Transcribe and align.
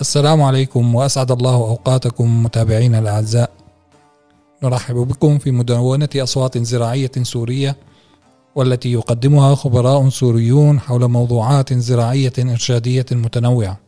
السلام 0.00 0.42
عليكم 0.42 0.94
وأسعد 0.94 1.30
الله 1.30 1.54
أوقاتكم 1.54 2.42
متابعينا 2.42 2.98
الأعزاء. 2.98 3.50
نرحب 4.62 4.94
بكم 4.96 5.38
في 5.38 5.50
مدونة 5.50 6.08
أصوات 6.16 6.58
زراعية 6.58 7.10
سورية 7.22 7.76
والتي 8.54 8.92
يقدمها 8.92 9.54
خبراء 9.54 10.08
سوريون 10.08 10.80
حول 10.80 11.08
موضوعات 11.08 11.72
زراعية 11.72 12.32
إرشادية 12.38 13.06
متنوعة. 13.12 13.78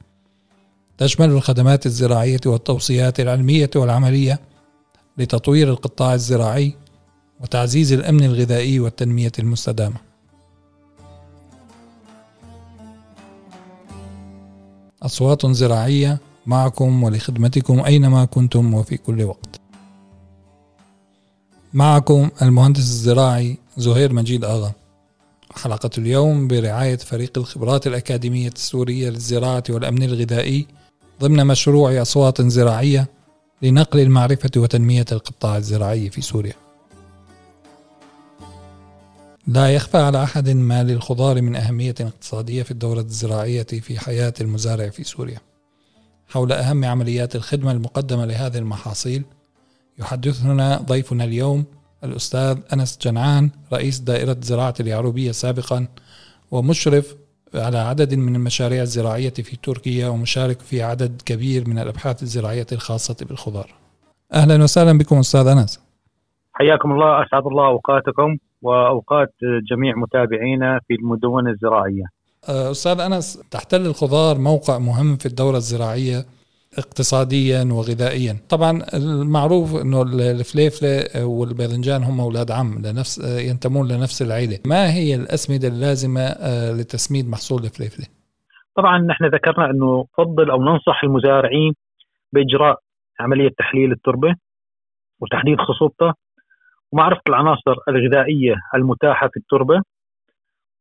تشمل 0.99 1.31
الخدمات 1.31 1.87
الزراعية 1.87 2.41
والتوصيات 2.47 3.21
العلمية 3.21 3.71
والعملية 3.77 4.41
لتطوير 5.19 5.71
القطاع 5.71 6.15
الزراعي 6.15 6.75
وتعزيز 7.41 7.93
الأمن 7.93 8.25
الغذائي 8.25 8.81
والتنمية 8.81 9.33
المستدامة. 9.39 10.10
أصوات 15.03 15.47
زراعية 15.47 16.21
معكم 16.47 17.03
ولخدمتكم 17.03 17.81
أينما 17.81 18.25
كنتم 18.25 18.75
وفي 18.75 18.97
كل 18.97 19.23
وقت. 19.23 19.61
معكم 21.75 22.31
المهندس 22.43 22.81
الزراعي 22.81 23.59
زهير 23.77 24.13
مجيد 24.13 24.45
آغا. 24.45 24.73
حلقة 25.55 25.91
اليوم 25.99 26.49
برعاية 26.49 26.97
فريق 26.97 27.39
الخبرات 27.39 27.87
الأكاديمية 27.87 28.49
السورية 28.49 29.11
للزراعة 29.11 29.65
والأمن 29.71 30.03
الغذائي 30.03 30.67
ضمن 31.21 31.47
مشروع 31.47 32.03
أصوات 32.03 32.43
زراعية 32.43 33.09
لنقل 33.63 34.01
المعرفة 34.01 34.51
وتنمية 34.57 35.07
القطاع 35.13 35.57
الزراعي 35.57 36.11
في 36.11 36.21
سوريا. 36.21 36.55
لا 39.55 39.75
يخفى 39.75 39.99
على 39.99 40.23
أحد 40.23 40.49
ما 40.49 40.83
للخضار 40.83 41.43
من 41.43 41.57
أهمية 41.57 41.95
اقتصادية 42.01 42.63
في 42.63 42.71
الدورة 42.71 43.01
الزراعية 43.01 43.63
في 43.63 43.99
حياة 43.99 44.33
المزارع 44.41 44.89
في 44.89 45.05
سوريا. 45.05 45.39
حول 46.29 46.53
أهم 46.53 46.85
عمليات 46.85 47.37
الخدمة 47.37 47.73
المقدمة 47.73 48.25
لهذه 48.25 48.59
المحاصيل 48.59 49.25
يحدثنا 49.99 50.77
ضيفنا 50.77 51.25
اليوم 51.25 51.65
الأستاذ 52.05 52.59
أنس 52.73 52.99
جنعان 53.03 53.51
رئيس 53.73 53.99
دائرة 53.99 54.37
زراعة 54.41 54.75
اليعروبية 54.81 55.33
سابقا 55.33 55.87
ومشرف 56.51 57.17
على 57.55 57.79
عدد 57.79 58.15
من 58.15 58.37
المشاريع 58.37 58.83
الزراعية 58.83 59.31
في 59.31 59.57
تركيا 59.57 60.09
ومشارك 60.09 60.61
في 60.61 60.83
عدد 60.83 61.23
كبير 61.25 61.69
من 61.69 61.79
الأبحاث 61.79 62.23
الزراعية 62.23 62.67
الخاصة 62.73 63.17
بالخضار. 63.27 63.75
أهلا 64.33 64.63
وسهلا 64.63 64.99
بكم 64.99 65.19
أستاذ 65.19 65.47
أنس. 65.47 65.81
حياكم 66.53 66.93
الله 66.93 67.23
أسعد 67.23 67.47
الله 67.47 67.67
أوقاتكم. 67.67 68.37
وأوقات 68.63 69.35
جميع 69.71 69.97
متابعينا 69.97 70.81
في 70.89 70.95
المدونة 70.95 71.51
الزراعية. 71.51 72.05
أستاذ 72.49 73.01
أنس 73.01 73.49
تحتل 73.51 73.87
الخضار 73.87 74.39
موقع 74.39 74.79
مهم 74.79 75.17
في 75.17 75.27
الدورة 75.27 75.57
الزراعية 75.57 76.25
اقتصاديا 76.79 77.65
وغذائيا. 77.73 78.37
طبعا 78.49 78.83
المعروف 78.95 79.83
إنه 79.83 80.03
الفليفلة 80.03 81.27
والباذنجان 81.27 82.03
هم 82.03 82.21
أولاد 82.21 82.51
عم 82.51 82.79
لنفس 82.79 83.19
ينتمون 83.49 83.89
لنفس 83.89 84.23
العيلة. 84.23 84.59
ما 84.67 84.93
هي 84.95 85.15
الأسمدة 85.15 85.69
اللازمة 85.69 86.21
آه، 86.21 86.73
لتسميد 86.73 87.29
محصول 87.29 87.65
الفليفلة؟ 87.65 88.07
طبعا 88.77 88.99
نحن 88.99 89.25
ذكرنا 89.25 89.71
إنه 89.71 90.07
نفضل 90.19 90.51
أو 90.51 90.63
ننصح 90.63 91.05
المزارعين 91.05 91.75
بإجراء 92.33 92.79
عملية 93.21 93.51
تحليل 93.59 93.93
التربة 93.93 94.35
وتحديد 95.21 95.59
خصوبته 95.59 96.13
ومعرفه 96.93 97.23
العناصر 97.29 97.75
الغذائية 97.89 98.55
المتاحة 98.75 99.29
في 99.29 99.37
التربة 99.37 99.83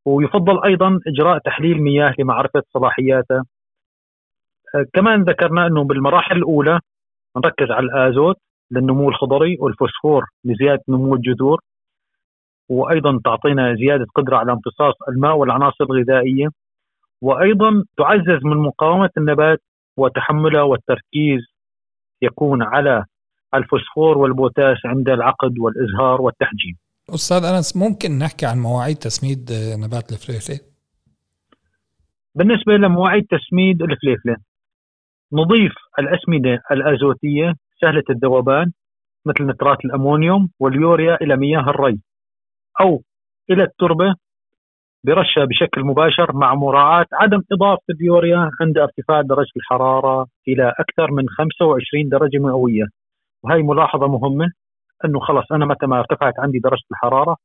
ويفضل 0.05 0.63
أيضا 0.63 0.99
إجراء 1.07 1.37
تحليل 1.37 1.81
مياه 1.81 2.13
لمعرفة 2.19 2.63
صلاحياتها 2.73 3.45
آه، 4.75 4.85
كمان 4.93 5.23
ذكرنا 5.23 5.67
إنه 5.67 5.83
بالمراحل 5.83 6.37
الأولى 6.37 6.79
نركز 7.37 7.71
على 7.71 7.85
الآزوت 7.85 8.35
للنمو 8.71 9.09
الخضري 9.09 9.57
والفوسفور 9.59 10.25
لزيادة 10.45 10.83
نمو 10.89 11.15
الجذور 11.15 11.61
وأيضا 12.69 13.19
تعطينا 13.25 13.75
زيادة 13.75 14.05
قدرة 14.15 14.37
على 14.37 14.51
امتصاص 14.51 14.93
الماء 15.09 15.35
والعناصر 15.35 15.83
الغذائية. 15.83 16.47
وأيضا 17.21 17.83
تعزز 17.97 18.45
من 18.45 18.57
مقاومة 18.57 19.09
النبات 19.17 19.61
وتحمله 19.97 20.63
والتركيز 20.63 21.41
يكون 22.21 22.63
على 22.63 23.05
الفوسفور 23.55 24.17
والبوتاس 24.17 24.77
عند 24.85 25.09
العقد 25.09 25.59
والإزهار 25.59 26.21
والتحجيم. 26.21 26.75
أستاذ 27.09 27.43
أنس 27.43 27.77
ممكن 27.77 28.19
نحكي 28.19 28.45
عن 28.45 28.59
مواعيد 28.59 28.95
تسميد 28.95 29.51
نبات 29.83 30.11
الفليفله؟ 30.11 30.59
بالنسبة 32.35 32.73
لمواعيد 32.73 33.23
تسميد 33.23 33.81
الفليفله 33.81 34.35
نضيف 35.33 35.73
الأسمدة 35.99 36.63
الأزوتية 36.71 37.53
سهلة 37.81 38.03
الذوبان 38.09 38.71
مثل 39.25 39.43
نترات 39.43 39.85
الأمونيوم 39.85 40.49
واليوريا 40.59 41.17
إلى 41.21 41.37
مياه 41.37 41.69
الري 41.69 41.99
أو 42.81 43.01
إلى 43.49 43.63
التربة 43.63 44.15
برشة 45.03 45.45
بشكل 45.45 45.83
مباشر 45.83 46.35
مع 46.35 46.55
مراعاة 46.55 47.05
عدم 47.13 47.41
إضافة 47.51 47.83
اليوريا 47.89 48.51
عند 48.61 48.77
ارتفاع 48.77 49.21
درجة 49.21 49.51
الحرارة 49.57 50.27
إلى 50.47 50.73
أكثر 50.79 51.11
من 51.11 51.29
25 51.29 52.09
درجة 52.09 52.37
مئوية 52.37 52.85
وهي 53.43 53.61
ملاحظة 53.61 54.07
مهمة 54.07 54.51
أنه 55.05 55.19
خلص 55.19 55.51
أنا 55.51 55.65
متى 55.65 55.85
ما 55.85 55.99
ارتفعت 55.99 56.33
عندي 56.39 56.59
درجة 56.59 56.83
الحرارة 56.91 57.35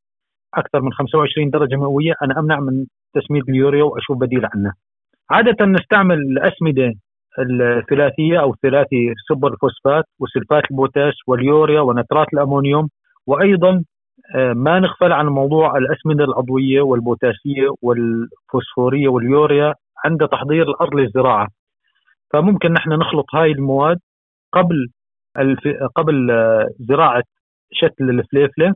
أكثر 0.54 0.80
من 0.80 0.92
25 0.92 1.50
درجة 1.50 1.76
مئوية 1.76 2.12
أنا 2.22 2.38
أمنع 2.38 2.60
من 2.60 2.86
تسميد 3.14 3.42
اليوريا 3.48 3.84
وأشوف 3.84 4.18
بديل 4.18 4.46
عنه 4.54 4.72
عادة 5.30 5.66
نستعمل 5.66 6.18
الأسمدة 6.18 6.92
الثلاثية 7.38 8.40
أو 8.40 8.52
الثلاثي 8.52 9.14
سوبر 9.28 9.52
الفوسفات 9.52 10.04
وسلفات 10.20 10.62
البوتاس 10.70 11.14
واليوريا 11.26 11.80
ونترات 11.80 12.26
الأمونيوم 12.34 12.88
وأيضا 13.26 13.84
آه، 14.36 14.52
ما 14.52 14.78
نغفل 14.80 15.12
عن 15.12 15.26
موضوع 15.26 15.76
الأسمدة 15.78 16.24
العضوية 16.24 16.80
والبوتاسية 16.80 17.68
والفوسفورية 17.82 19.08
واليوريا 19.08 19.74
عند 20.04 20.28
تحضير 20.28 20.68
الأرض 20.68 20.94
للزراعة 20.94 21.48
فممكن 22.32 22.72
نحن 22.72 22.90
نخلط 22.90 23.34
هاي 23.34 23.52
المواد 23.52 23.98
قبل. 24.52 24.88
قبل 25.96 26.30
آه، 26.30 26.68
زراعة 26.80 27.22
شتل 27.72 28.10
الفليفلة 28.10 28.74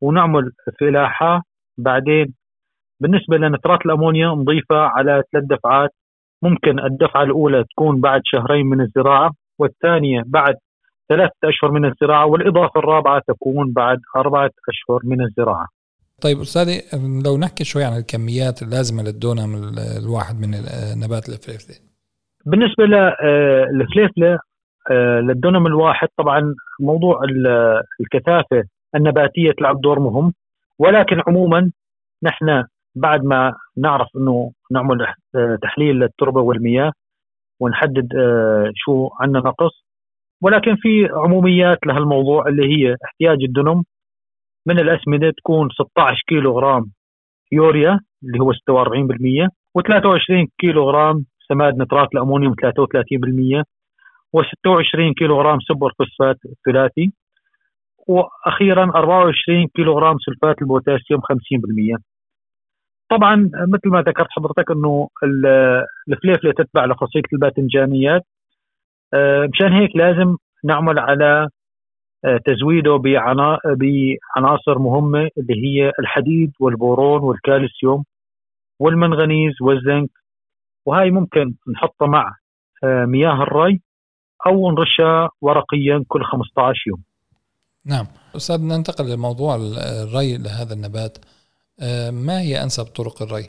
ونعمل 0.00 0.52
فلاحه 0.80 1.42
بعدين 1.78 2.34
بالنسبة 3.00 3.36
لنترات 3.36 3.80
الأمونيا 3.86 4.28
نضيفها 4.28 4.78
على 4.78 5.22
ثلاث 5.32 5.44
دفعات. 5.44 5.90
ممكن 6.42 6.80
الدفعة 6.80 7.22
الأولى 7.22 7.64
تكون 7.64 8.00
بعد 8.00 8.20
شهرين 8.24 8.66
من 8.66 8.80
الزراعة 8.80 9.30
والثانية 9.58 10.22
بعد 10.26 10.54
ثلاثة 11.08 11.34
أشهر 11.44 11.70
من 11.70 11.84
الزراعة 11.84 12.26
والإضافة 12.26 12.80
الرابعة 12.80 13.22
تكون 13.28 13.72
بعد 13.72 13.98
أربعة 14.16 14.50
أشهر 14.68 15.00
من 15.04 15.20
الزراعة. 15.20 15.66
طيب 16.22 16.40
أستاذي 16.40 16.82
لو 17.24 17.38
نحكي 17.38 17.64
شوي 17.64 17.84
عن 17.84 17.96
الكميات 17.96 18.62
اللازمة 18.62 19.02
للدونم 19.02 19.50
الواحد 20.04 20.40
من 20.40 20.50
نبات 21.04 21.28
الفليفلة. 21.28 21.76
بالنسبة 22.46 22.84
للفليفلة 22.84 24.32
آه، 24.32 24.38
للدونم 25.20 25.66
الواحد 25.66 26.08
طبعا 26.16 26.54
موضوع 26.80 27.20
الكثافة 28.00 28.64
النباتية 28.94 29.52
تلعب 29.52 29.80
دور 29.80 29.98
مهم. 30.00 30.32
ولكن 30.78 31.22
عموما 31.26 31.70
نحن 32.22 32.64
بعد 32.94 33.24
ما 33.24 33.54
نعرف 33.76 34.08
إنه 34.16 34.52
نعمل 34.72 35.06
آه، 35.36 35.58
تحليل 35.62 35.96
للتربة 35.96 36.40
والمياه 36.40 36.92
ونحدد 37.60 38.08
آه، 38.16 38.70
شو 38.74 39.08
عندنا 39.20 39.38
نقص 39.38 39.84
ولكن 40.42 40.76
في 40.76 41.08
عموميات 41.12 41.78
لهالموضوع 41.86 42.46
اللي 42.46 42.62
هي 42.66 42.96
احتياج 43.04 43.42
الدنم 43.42 43.84
من 44.66 44.78
الأسمدة 44.78 45.30
تكون 45.30 45.68
16 45.70 46.22
كيلو 46.26 46.52
غرام 46.52 46.84
يوريا 47.52 48.00
اللي 48.24 48.40
هو 48.40 48.52
46% 48.52 49.48
و23 49.78 50.46
كيلو 50.58 50.84
غرام 50.84 51.24
سماد 51.48 51.82
نترات 51.82 52.08
الامونيوم 52.14 52.54
33% 52.54 53.64
و26 54.36 55.14
كيلو 55.18 55.36
غرام 55.40 55.60
سوبر 55.60 55.92
فوسفات 55.98 56.36
ثلاثي 56.66 57.12
وأخيرا 58.08 58.84
24 58.84 59.66
كيلو 59.74 59.92
غرام 59.92 60.16
سلفات 60.18 60.62
البوتاسيوم 60.62 61.20
50% 61.20 62.00
طبعا 63.10 63.50
مثل 63.54 63.88
ما 63.88 64.02
ذكرت 64.02 64.28
حضرتك 64.30 64.70
إنه 64.70 65.08
الفليفله 66.08 66.52
تتبع 66.52 66.84
لخاصية 66.84 67.22
الباذنجانيات. 67.32 68.22
آه، 69.14 69.48
مشان 69.52 69.72
هيك 69.72 69.96
لازم 69.96 70.36
نعمل 70.64 70.98
على 70.98 71.48
آه، 72.24 72.40
تزويده 72.46 72.96
بعناصر 72.96 74.78
مهمة 74.78 75.28
اللي 75.38 75.66
هي 75.66 75.92
الحديد 76.00 76.52
والبورون 76.60 77.22
والكالسيوم 77.22 78.04
والمنغنيز 78.80 79.54
والزنك. 79.62 80.10
وهي 80.86 81.10
ممكن 81.10 81.54
نحطها 81.74 82.08
مع 82.08 82.34
آه، 82.84 83.04
مياه 83.04 83.42
الري. 83.42 83.80
أو 84.46 84.70
نرشها 84.70 85.30
ورقيا 85.40 86.04
كل 86.08 86.24
15 86.24 86.84
يوم. 86.86 87.02
نعم، 87.86 88.06
أستاذ 88.36 88.62
ننتقل 88.62 89.14
لموضوع 89.14 89.56
الري 89.56 90.38
لهذا 90.38 90.74
النبات. 90.74 91.18
آه، 91.82 92.10
ما 92.10 92.40
هي 92.40 92.62
أنسب 92.62 92.84
طرق 92.84 93.22
الري؟ 93.22 93.48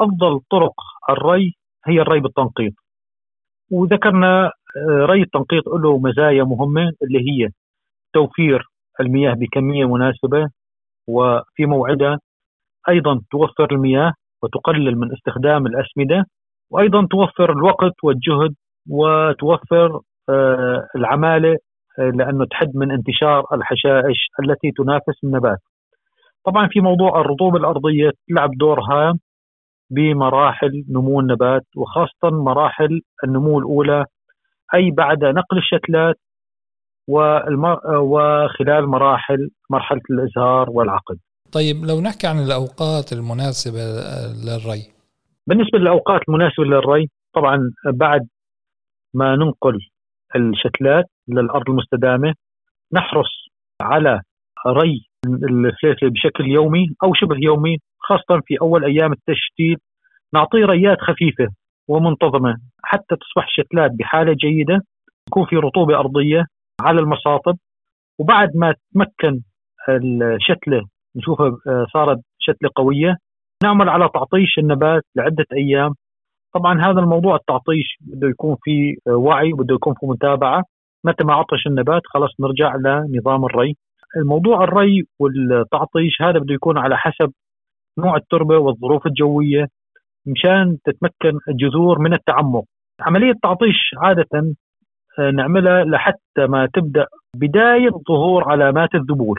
أفضل 0.00 0.40
طرق 0.50 0.74
الري 1.10 1.54
هي 1.86 2.00
الري 2.00 2.20
بالتنقيط 2.20 2.72
وذكرنا 3.70 4.52
آه، 4.76 5.06
ري 5.06 5.22
التنقيط 5.22 5.68
له 5.68 5.98
مزايا 5.98 6.44
مهمة 6.44 6.92
اللي 7.02 7.18
هي 7.18 7.48
توفير 8.12 8.62
المياه 9.00 9.34
بكمية 9.34 9.84
مناسبة 9.84 10.48
وفي 11.06 11.66
موعدها 11.66 12.18
أيضا 12.88 13.20
توفر 13.30 13.72
المياه 13.72 14.12
وتقلل 14.42 14.98
من 14.98 15.12
استخدام 15.12 15.66
الأسمدة 15.66 16.24
وأيضا 16.70 17.06
توفر 17.10 17.52
الوقت 17.52 17.94
والجهد 18.02 18.54
وتوفر 18.88 20.00
آه، 20.28 20.86
العمالة 20.96 21.56
آه، 21.98 22.10
لأنه 22.10 22.44
تحد 22.50 22.70
من 22.74 22.90
انتشار 22.90 23.44
الحشائش 23.52 24.18
التي 24.42 24.70
تنافس 24.76 25.24
النبات. 25.24 25.58
طبعا 26.44 26.68
في 26.70 26.80
موضوع 26.80 27.20
الرطوبة 27.20 27.58
الأرضية 27.58 28.10
تلعب 28.28 28.50
دور 28.58 28.80
هام 28.80 29.18
بمراحل 29.90 30.84
نمو 30.90 31.20
النبات 31.20 31.66
وخاصة 31.76 32.36
مراحل 32.44 33.00
النمو 33.24 33.58
الأولى 33.58 34.04
أي 34.74 34.90
بعد 34.90 35.24
نقل 35.24 35.58
الشتلات 35.58 36.16
وخلال 37.08 38.86
مراحل 38.86 39.50
مرحلة 39.70 40.00
الإزهار 40.10 40.70
والعقد. 40.70 41.18
طيب 41.52 41.76
لو 41.84 42.00
نحكي 42.00 42.26
عن 42.26 42.38
الأوقات 42.38 43.12
المناسبة 43.12 43.80
للري. 44.44 44.82
بالنسبة 45.46 45.78
للأوقات 45.78 46.20
المناسبة 46.28 46.64
للري 46.64 47.08
طبعا 47.34 47.58
بعد 47.94 48.26
ما 49.16 49.36
ننقل 49.36 49.78
الشتلات 50.36 51.04
للأرض 51.28 51.70
المستدامة 51.70 52.34
نحرص 52.92 53.48
على 53.80 54.20
ري 54.66 55.06
الفليفله 55.26 56.10
بشكل 56.10 56.46
يومي 56.46 56.86
أو 57.02 57.14
شبه 57.14 57.36
يومي 57.38 57.76
خاصة 57.98 58.42
في 58.46 58.60
أول 58.60 58.84
أيام 58.84 59.12
التشتيت. 59.12 59.78
نعطيه 60.34 60.64
ريات 60.64 60.98
خفيفة 61.00 61.48
ومنتظمة 61.88 62.56
حتى 62.82 63.16
تصبح 63.16 63.44
الشتلات 63.44 63.90
بحالة 63.98 64.32
جيدة 64.32 64.80
يكون 65.28 65.46
في 65.46 65.56
رطوبة 65.56 65.98
أرضية 65.98 66.44
على 66.80 67.00
المصاطب. 67.00 67.56
وبعد 68.18 68.48
ما 68.54 68.74
تمكن 68.94 69.40
الشتلة 69.88 70.82
نشوفها 71.16 71.46
آه، 71.46 71.86
صارت 71.92 72.20
شتلة 72.38 72.70
قوية 72.76 73.16
نعمل 73.62 73.88
على 73.88 74.08
تعطيش 74.14 74.58
النبات 74.58 75.02
لعدة 75.16 75.46
أيام. 75.52 75.94
طبعا 76.54 76.80
هذا 76.80 77.00
الموضوع 77.00 77.36
التعطيش 77.36 77.98
بده 78.00 78.28
يكون 78.28 78.56
في 78.62 78.96
وعي 79.08 79.52
بده 79.52 79.74
يكون 79.74 79.94
في 79.94 80.06
متابعة. 80.06 80.64
متى 81.04 81.24
ما 81.24 81.34
عطش 81.34 81.66
النبات 81.66 82.02
خلاص 82.04 82.30
نرجع 82.40 82.76
لنظام 82.76 83.44
الري. 83.44 83.76
الموضوع 84.16 84.64
الري 84.64 85.02
والتعطيش 85.18 86.22
هذا 86.22 86.38
بده 86.38 86.54
يكون 86.54 86.78
على 86.78 86.96
حسب 86.96 87.32
نوع 87.98 88.16
التربة 88.16 88.58
والظروف 88.58 89.06
الجوية 89.06 89.66
مشان 90.26 90.78
تتمكن 90.84 91.38
الجذور 91.48 91.98
من 91.98 92.12
التعمق. 92.12 92.64
عملية 93.00 93.30
التعطيش 93.30 93.90
عادة 93.98 94.54
آه، 95.18 95.30
نعملها 95.30 95.84
لحتى 95.84 96.46
ما 96.48 96.68
تبدأ 96.74 97.06
بداية 97.36 97.90
ظهور 98.08 98.50
علامات 98.50 98.94
الذبول. 98.94 99.38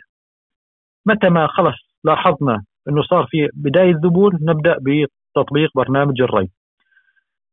متى 1.06 1.30
ما 1.30 1.48
خلص 1.48 1.76
لاحظنا 2.04 2.64
إنه 2.90 3.02
صار 3.02 3.28
في 3.30 3.50
بداية 3.54 3.96
ذبول 3.96 4.40
نبدأ 4.42 4.76
بتطبيق 4.82 5.70
برنامج 5.76 6.22
الري. 6.22 6.50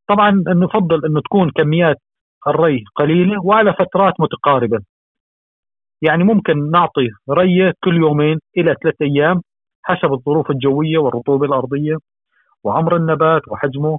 طبعا 0.09 0.31
نفضل 0.49 1.05
انه 1.07 1.21
تكون 1.21 1.51
كميات 1.51 1.97
الري 2.47 2.85
قليلة 2.95 3.47
وعلى 3.47 3.73
فترات 3.73 4.15
متقاربة. 4.21 4.79
يعني 6.03 6.25
ممكن 6.25 6.71
نعطي 6.71 7.09
ريه 7.31 7.73
كل 7.85 7.97
يومين 7.97 8.39
إلى 8.57 8.75
ثلاث 8.83 8.95
أيام 9.03 9.43
حسب 9.83 10.13
الظروف 10.13 10.51
الجوية 10.51 10.99
والرطوبة 10.99 11.47
الأرضية 11.47 11.97
وعمر 12.65 12.97
النبات 12.97 13.43
وحجمه. 13.49 13.99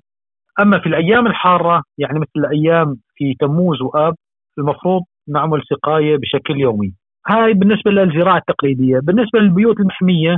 أما 0.60 0.80
في 0.80 0.86
الأيام 0.86 1.28
الحارة 1.28 1.84
يعني 1.98 2.20
مثل 2.20 2.32
الأيام 2.38 2.96
في 3.16 3.34
تموز 3.40 3.82
وآب 3.82 4.16
المفروض 4.58 5.02
نعمل 5.28 5.62
سقاية 5.70 6.18
بشكل 6.18 6.60
يومي. 6.60 6.94
هاي 7.28 7.54
بالنسبة 7.54 7.92
للزراعة 7.92 8.38
التقليدية. 8.38 9.00
بالنسبة 9.00 9.40
للبيوت 9.40 9.80
المحمية 9.80 10.38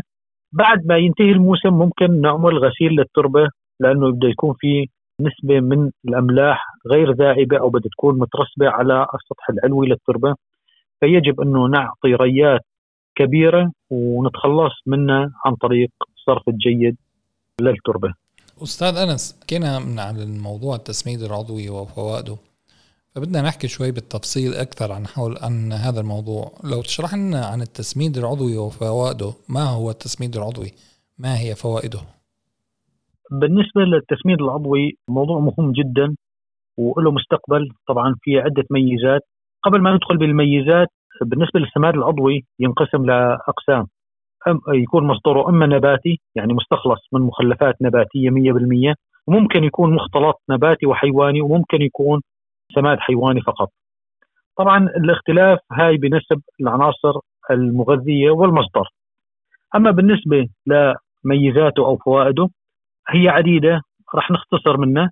بعد 0.53 0.85
ما 0.85 0.97
ينتهي 0.97 1.31
الموسم 1.31 1.73
ممكن 1.73 2.21
نعمل 2.21 2.57
غسيل 2.57 2.91
للتربة 2.91 3.47
لأنه 3.79 4.11
بده 4.11 4.27
يكون 4.27 4.53
في 4.59 4.87
نسبة 5.21 5.59
من 5.59 5.91
الأملاح 6.07 6.65
غير 6.87 7.11
ذائبة 7.11 7.59
أو 7.59 7.69
بدها 7.69 7.89
تكون 7.91 8.19
مترسبة 8.19 8.69
على 8.69 9.01
السطح 9.01 9.49
العلوي 9.49 9.87
للتربة. 9.87 10.35
فيجب 10.99 11.41
إنه 11.41 11.67
نعطي 11.67 12.13
ريات 12.13 12.61
كبيرة 13.15 13.71
ونتخلص 13.89 14.73
منها 14.85 15.31
عن 15.45 15.55
طريق 15.55 15.89
الصرف 16.17 16.49
الجيد 16.49 16.97
للتربة. 17.61 18.13
أستاذ 18.63 18.97
أنس 18.97 19.39
حكينا 19.41 19.79
من 19.79 19.99
عن 19.99 20.19
الموضوع 20.19 20.75
التسميد 20.75 21.21
العضوي 21.21 21.69
وفوائده 21.69 22.37
فبدنا 23.15 23.41
نحكي 23.41 23.67
شوي 23.67 23.91
بالتفصيل 23.91 24.53
أكثر 24.53 24.91
عن 24.91 25.07
حول 25.07 25.37
عن 25.41 25.71
هذا 25.73 25.99
الموضوع. 25.99 26.51
لو 26.63 26.81
تشرح 26.81 27.13
لنا 27.13 27.45
عن 27.45 27.61
التسميد 27.61 28.17
العضوي 28.17 28.57
وفوائده 28.57 29.33
ما 29.49 29.63
هو 29.63 29.89
التسميد 29.89 30.35
العضوي؟ 30.35 30.71
ما 31.17 31.39
هي 31.39 31.55
فوائده؟ 31.55 31.99
بالنسبة 33.31 33.81
للتسميد 33.81 34.41
العضوي 34.41 34.97
موضوع 35.09 35.39
مهم 35.39 35.71
جدا 35.71 36.15
وله 36.77 37.11
مستقبل 37.11 37.69
طبعا 37.87 38.15
في 38.21 38.39
عدة 38.39 38.63
ميزات 38.71 39.21
قبل 39.63 39.81
ما 39.81 39.95
ندخل 39.95 40.17
بالميزات 40.17 40.87
بالنسبة 41.21 41.59
للسماد 41.59 41.93
العضوي 41.95 42.45
ينقسم 42.59 43.05
لأقسام 43.05 43.87
يكون 44.67 45.07
مصدره 45.07 45.49
أما 45.49 45.65
نباتي 45.65 46.19
يعني 46.35 46.53
مستخلص 46.53 46.99
من 47.13 47.21
مخلفات 47.21 47.75
نباتية 47.81 48.29
100% 48.29 48.95
وممكن 49.27 49.63
يكون 49.63 49.95
مختلط 49.95 50.41
نباتي 50.49 50.85
وحيواني 50.85 51.41
وممكن 51.41 51.81
يكون 51.81 52.21
سماد 52.75 52.99
حيواني 52.99 53.41
فقط. 53.41 53.69
طبعا 54.57 54.77
الاختلاف 54.77 55.59
هاي 55.71 55.97
بنسب 55.97 56.41
العناصر 56.61 57.19
المغذية 57.51 58.31
والمصدر. 58.31 58.89
أما 59.75 59.91
بالنسبة 59.91 60.47
لميزاته 60.67 61.85
أو 61.85 61.97
فوائده 61.97 62.49
هي 63.09 63.29
عديدة 63.29 63.81
راح 64.15 64.31
نختصر 64.31 64.77
منها. 64.77 65.11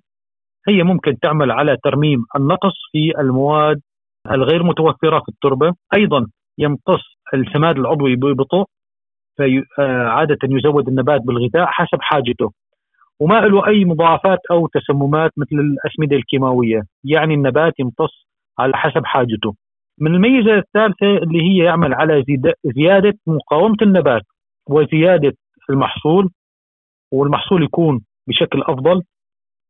هي 0.68 0.82
ممكن 0.82 1.18
تعمل 1.18 1.50
على 1.50 1.76
ترميم 1.84 2.24
النقص 2.36 2.74
في 2.92 3.20
المواد 3.20 3.80
الغير 4.30 4.62
متوفرة 4.62 5.18
في 5.18 5.28
التربة. 5.28 5.72
أيضا 5.96 6.26
يمتص 6.58 7.02
السماد 7.34 7.78
العضوي 7.78 8.16
ببطء 8.16 8.64
فعادة 9.38 10.38
يزود 10.44 10.88
النبات 10.88 11.20
بالغذاء 11.20 11.66
حسب 11.66 11.98
حاجته. 12.00 12.52
وما 13.20 13.40
له 13.40 13.66
أي 13.66 13.84
مضاعفات 13.84 14.38
أو 14.50 14.66
تسممات 14.66 15.30
مثل 15.36 15.56
الأسمدة 15.56 16.16
الكيماوية. 16.16 16.82
يعني 17.04 17.34
النبات 17.34 17.72
يمتص 17.80 18.26
على 18.58 18.76
حسب 18.76 19.04
حاجته. 19.04 19.54
من 20.00 20.14
الميزة 20.14 20.54
الثالثة 20.54 21.16
اللي 21.16 21.42
هي 21.42 21.64
يعمل 21.64 21.94
على 21.94 22.24
زيادة 22.64 23.12
مقاومة 23.26 23.76
النبات 23.82 24.22
وزيادة 24.68 25.32
المحصول 25.70 26.30
والمحصول 27.16 27.62
يكون 27.64 28.04
بشكل 28.28 28.62
أفضل. 28.62 29.02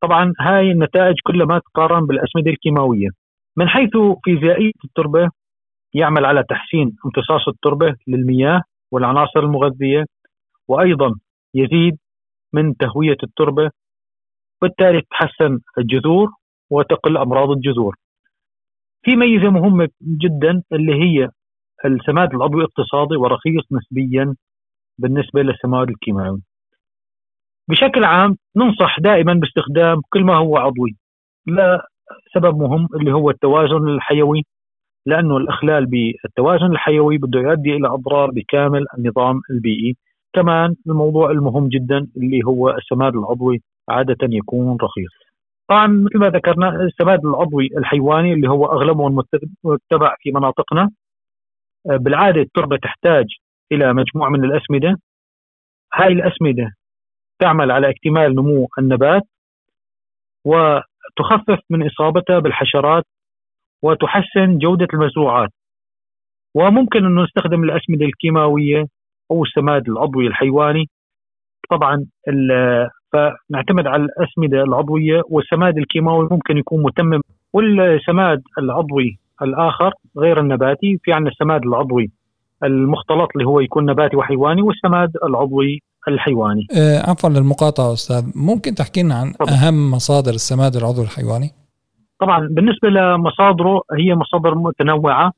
طبعا 0.01 0.33
هاي 0.41 0.71
النتائج 0.71 1.17
كلها 1.25 1.59
تقارن 1.59 2.07
بالأسمدة 2.07 2.51
الكيماوية. 2.51 3.09
من 3.57 3.69
حيث 3.69 3.91
فيزيائية 4.25 4.73
التربة 4.85 5.31
يعمل 5.95 6.25
على 6.25 6.45
تحسين 6.49 6.97
امتصاص 7.07 7.49
التربة 7.49 7.95
للمياه 8.07 8.63
والعناصر 8.93 9.41
المغذية 9.41 10.05
وأيضا 10.69 11.15
يزيد 11.55 11.99
من 12.53 12.77
تهوية 12.77 13.17
التربة 13.23 13.71
وبالتالي 14.63 15.01
تتحسن 15.01 15.59
الجذور 15.79 16.29
وتقل 16.71 17.17
أمراض 17.17 17.51
الجذور. 17.51 17.97
في 19.03 19.17
ميزة 19.17 19.51
مهمة 19.51 19.89
جدا 20.03 20.63
اللي 20.73 20.95
هي 20.95 21.29
السماد 21.85 22.35
العضوي 22.35 22.65
اقتصادي 22.65 23.17
ورخيص 23.17 23.65
نسبيا 23.73 24.35
بالنسبة 24.99 25.43
للسماد 25.43 25.89
الكيماوي. 25.91 26.43
بشكل 27.69 28.05
عام 28.05 28.37
ننصح 28.57 29.01
دائما 29.01 29.35
باستخدام 29.35 30.01
كل 30.11 30.25
ما 30.25 30.37
هو 30.37 30.57
عضوي. 30.57 30.97
لا 31.47 31.89
سبب 32.35 32.57
مهم 32.59 32.89
اللي 32.95 33.13
هو 33.13 33.31
التوازن 33.31 33.89
الحيوي 33.89 34.43
لأنه 35.07 35.37
الأخلال 35.37 35.87
بالتوازن 35.87 36.67
الحيوي 36.73 37.19
بده 37.19 37.41
يؤدي 37.41 37.77
إلى 37.77 37.89
أضرار 37.89 38.31
بكامل 38.31 38.87
النظام 38.99 39.41
البيئي. 39.51 39.97
كمان 40.35 40.75
الموضوع 40.87 41.31
المهم 41.31 41.69
جدا 41.69 42.07
اللي 42.17 42.41
هو 42.47 42.71
السماد 42.71 43.17
العضوي 43.17 43.63
عادة 43.89 44.17
يكون 44.23 44.77
رخيص. 44.83 45.11
طبعا 45.69 45.87
مثل 45.87 46.19
ما 46.19 46.29
ذكرنا 46.29 46.69
السماد 46.69 47.27
العضوي 47.27 47.69
الحيواني 47.79 48.33
اللي 48.33 48.49
هو 48.51 48.67
أغلبه 48.67 49.25
متبع 49.65 50.15
في 50.21 50.31
مناطقنا 50.31 50.91
بالعادة 51.87 52.41
التربة 52.41 52.77
تحتاج 52.77 53.25
إلى 53.73 53.93
مجموعة 53.93 54.29
من 54.31 54.45
الأسمدة. 54.45 55.01
هاي 55.95 56.13
الأسمدة 56.13 56.76
تعمل 57.39 57.71
على 57.71 57.91
اكتمال 57.91 58.35
نمو 58.35 58.69
النبات 58.79 59.23
و 60.45 60.79
تخفف 61.17 61.59
من 61.71 61.87
إصابتها 61.87 62.39
بالحشرات 62.39 63.05
وتحسن 63.83 64.59
جودة 64.59 64.89
المزروعات. 64.95 65.51
وممكن 66.55 67.05
انه 67.05 67.23
نستخدم 67.23 67.65
الأسمدة 67.65 68.05
الكيماوية 68.05 68.85
أو 69.31 69.45
السماد 69.45 69.89
العضوي 69.89 70.27
الحيواني. 70.27 70.85
طبعا 71.71 72.07
فنعتمد 73.13 73.87
على 73.87 74.03
الأسمدة 74.05 74.63
العضوية 74.63 75.23
والسماد 75.31 75.79
الكيماوي 75.79 76.29
ممكن 76.31 76.59
يكون 76.59 76.83
متمم 76.83 77.21
والسماد 77.53 78.43
العضوي 78.59 79.19
الآخر 79.43 79.93
غير 80.19 80.41
النباتي 80.41 80.99
في 81.03 81.13
عندنا 81.13 81.31
السماد 81.31 81.67
العضوي 81.67 82.11
المختلط 82.65 83.29
اللي 83.35 83.47
هو 83.47 83.61
يكون 83.61 83.91
نباتي 83.91 84.17
وحيواني 84.17 84.63
والسماد 84.63 85.11
العضوي 85.25 85.83
الحيواني. 86.09 86.67
آه 86.79 87.11
عفوا 87.11 87.31
للمقاطعة 87.31 87.93
أستاذ، 87.93 88.25
ممكن 88.35 88.75
تحكي 88.75 89.03
لنا 89.03 89.15
عن 89.15 89.33
طبعا. 89.33 89.51
أهم 89.51 89.91
مصادر 89.91 90.31
السماد 90.31 90.77
العضوي 90.77 91.05
الحيواني؟ 91.05 91.51
طبعا 92.21 92.49
بالنسبة 92.51 92.89
لمصادره 92.89 93.83
هي 93.93 94.15
مصادر 94.15 94.55
متنوعة 94.55 95.33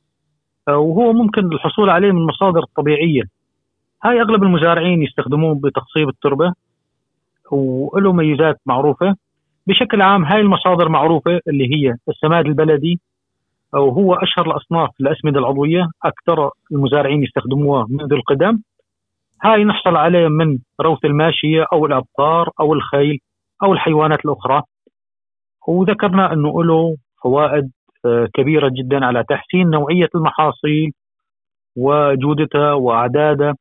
آه، 0.68 0.76
وهو 0.76 1.12
ممكن 1.12 1.52
الحصول 1.52 1.90
عليه 1.90 2.12
من 2.12 2.26
مصادر 2.26 2.64
طبيعية. 2.76 3.22
هاي 4.04 4.20
أغلب 4.20 4.42
المزارعين 4.42 5.02
يستخدموه 5.02 5.54
بتقصيب 5.54 6.08
التربة 6.08 6.52
وله 7.50 8.12
ميزات 8.12 8.60
معروفة 8.66 9.14
بشكل 9.66 10.02
عام 10.02 10.24
هاي 10.24 10.40
المصادر 10.40 10.88
معروفة 10.88 11.40
اللي 11.48 11.64
هي 11.74 11.94
السماد 12.08 12.46
البلدي 12.46 13.00
وهو 13.72 14.14
أشهر 14.14 14.46
الأصناف 14.46 14.90
الاسمده 15.00 15.40
العضوية 15.40 15.88
أكثر 16.04 16.50
المزارعين 16.72 17.22
يستخدموها 17.22 17.86
منذ 17.88 18.12
القدم 18.12 18.58
هاي 19.44 19.64
نحصل 19.64 19.96
عليه 19.96 20.28
من 20.28 20.58
روث 20.80 21.04
الماشية 21.04 21.64
أو 21.72 21.86
الابقار 21.86 22.50
أو 22.60 22.74
الخيل 22.74 23.18
أو 23.62 23.72
الحيوانات 23.72 24.24
الأخرى 24.24 24.62
وذكرنا 25.68 26.32
إنه 26.32 26.64
له 26.64 26.96
فوائد 27.22 27.70
آه، 28.04 28.28
كبيرة 28.34 28.68
جدا 28.68 29.06
على 29.06 29.24
تحسين 29.28 29.70
نوعية 29.70 30.08
المحاصيل 30.14 30.92
وجودتها 31.76 32.72
وأعدادها 32.72 33.54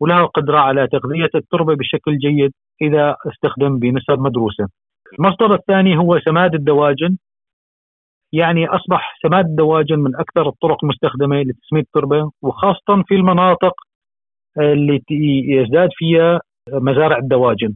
ولها 0.00 0.26
قدرة 0.26 0.58
على 0.58 0.86
تغذية 0.86 1.30
التربة 1.34 1.74
بشكل 1.74 2.18
جيد 2.18 2.52
إذا 2.82 3.16
استخدم 3.26 3.78
بنسب 3.78 4.18
مدروسة. 4.18 4.68
المصدر 5.18 5.54
الثاني 5.54 5.98
هو 5.98 6.20
سماد 6.20 6.54
الدواجن 6.54 7.16
يعني 8.32 8.66
أصبح 8.66 9.18
سماد 9.22 9.44
الدواجن 9.44 9.98
من 9.98 10.16
أكثر 10.16 10.48
الطرق 10.48 10.84
المستخدمه 10.84 11.42
لتسميد 11.42 11.84
التربة 11.84 12.30
وخاصة 12.42 13.02
في 13.06 13.14
المناطق 13.14 13.72
اللي 14.58 15.02
يزداد 15.48 15.88
فيها 15.92 16.40
مزارع 16.72 17.18
الدواجن 17.18 17.74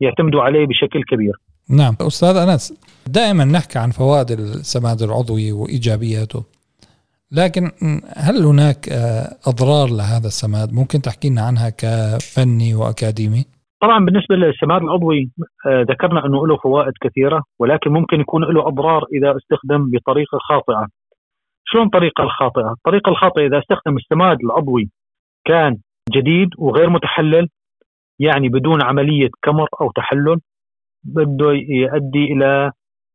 يعتمدوا 0.00 0.42
عليه 0.42 0.66
بشكل 0.66 1.02
كبير. 1.02 1.32
نعم 1.70 1.94
أستاذ 2.00 2.36
أنس 2.36 2.72
دائما 3.06 3.44
نحكي 3.44 3.78
عن 3.78 3.90
فوائد 3.90 4.30
السماد 4.30 5.02
العضوي 5.02 5.52
وإيجابياته 5.52 6.44
لكن 7.32 7.70
هل 8.16 8.44
هناك 8.44 8.88
أضرار 9.46 9.88
لهذا 9.88 10.26
السماد 10.26 10.72
ممكن 10.72 10.98
تحكي 11.02 11.28
لنا 11.30 11.42
عنها 11.42 11.70
كفني 11.70 12.74
وأكاديمي؟ 12.74 13.44
طبعا 13.82 14.04
بالنسبة 14.04 14.36
للسماد 14.36 14.82
العضوي 14.82 15.30
آه، 15.66 15.82
ذكرنا 15.82 16.26
أنه 16.26 16.46
له 16.46 16.56
فوائد 16.56 16.92
كثيرة 17.00 17.42
ولكن 17.58 17.90
ممكن 17.90 18.20
يكون 18.20 18.42
له 18.44 18.68
أضرار 18.68 19.04
إذا 19.14 19.36
استخدم 19.36 19.90
بطريقة 19.90 20.38
خاطئة. 20.38 20.86
شلون 21.64 21.86
الطريقة 21.86 22.24
الخاطئة؟ 22.24 22.72
الطريقة 22.72 23.10
الخاطئة 23.10 23.46
إذا 23.46 23.58
استخدم 23.58 23.96
السماد 23.96 24.38
العضوي 24.44 24.90
كان 25.46 25.78
جديد 26.10 26.48
وغير 26.58 26.90
متحلل 26.90 27.48
يعني 28.18 28.48
بدون 28.48 28.82
عملية 28.82 29.28
كمر 29.42 29.68
أو 29.80 29.90
تحلل 29.90 30.40
بده 31.04 31.52
يؤدي 31.52 32.24
إلى 32.32 32.72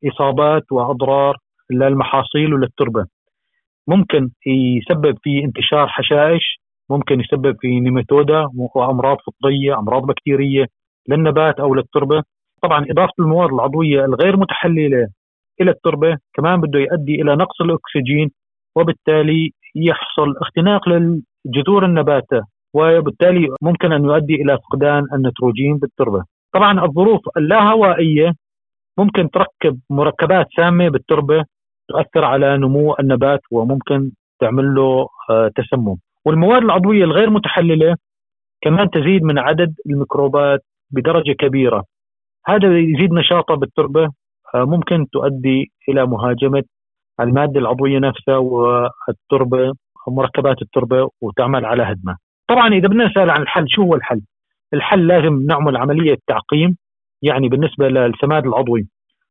إصابات 0.08 0.72
وأضرار 0.72 1.36
للمحاصيل 1.70 2.54
وللتربة. 2.54 3.06
ممكن 3.88 4.30
يسبب 4.46 5.18
في 5.22 5.44
انتشار 5.44 5.88
حشائش 5.88 6.60
ممكن 6.90 7.20
يسبب 7.20 7.56
في 7.60 7.80
نيماتودا 7.80 8.46
وأمراض 8.74 9.16
فطرية 9.26 9.78
أمراض 9.78 10.02
بكتيرية 10.06 10.66
للنبات 11.08 11.60
أو 11.60 11.74
للتربة 11.74 12.22
طبعا 12.62 12.86
إضافة 12.90 13.12
المواد 13.18 13.52
العضوية 13.52 14.04
الغير 14.04 14.36
متحللة 14.36 15.08
إلى 15.60 15.70
التربة 15.70 16.16
كمان 16.34 16.60
بده 16.60 16.78
يؤدي 16.78 17.22
إلى 17.22 17.36
نقص 17.36 17.60
الأكسجين 17.60 18.30
وبالتالي 18.76 19.50
يحصل 19.74 20.34
اختناق 20.40 20.88
للجذور 20.88 21.84
النباتة 21.84 22.42
وبالتالي 22.74 23.48
ممكن 23.62 23.92
أن 23.92 24.04
يؤدي 24.04 24.34
إلى 24.34 24.58
فقدان 24.58 25.06
النيتروجين 25.12 25.76
بالتربة. 25.76 26.24
طبعا 26.52 26.84
الظروف 26.84 27.20
اللاهوائية 27.36 28.32
ممكن 28.98 29.30
تركب 29.30 29.80
مركبات 29.90 30.46
سامة 30.56 30.88
بالتربة 30.88 31.44
تؤثر 31.88 32.24
على 32.24 32.58
نمو 32.58 32.94
النبات 33.00 33.40
وممكن 33.50 34.10
تعمل 34.40 34.74
له 34.74 35.08
آه، 35.30 35.50
تسمم. 35.56 35.96
والمواد 36.24 36.62
العضوية 36.62 37.04
الغير 37.04 37.30
متحللة 37.30 37.96
كمان 38.62 38.90
تزيد 38.90 39.22
من 39.22 39.38
عدد 39.38 39.74
الميكروبات 39.86 40.60
بدرجة 40.90 41.32
كبيرة 41.32 41.84
هذا 42.46 42.78
يزيد 42.78 43.12
نشاطه 43.12 43.54
بالتربة 43.54 44.08
آه، 44.54 44.64
ممكن 44.64 45.06
تؤدي 45.12 45.72
إلى 45.88 46.06
مهاجمة 46.06 46.62
المادة 47.20 47.60
العضوية 47.60 47.98
نفسها 47.98 48.36
والتربة 48.36 49.72
مركبات 50.08 50.62
التربة 50.62 51.08
وتعمل 51.20 51.64
على 51.64 51.82
هدمها. 51.82 52.18
طبعا 52.50 52.68
إذا 52.68 52.88
بدنا 52.88 53.06
نسأل 53.06 53.30
عن 53.30 53.42
الحل 53.42 53.64
شو 53.68 53.82
هو 53.82 53.94
الحل؟ 53.94 54.20
الحل 54.74 55.06
لازم 55.06 55.42
نعمل 55.46 55.76
عملية 55.76 56.18
تعقيم 56.26 56.76
يعني 57.22 57.48
بالنسبة 57.48 57.88
للسماد 57.88 58.46
العضوي 58.46 58.88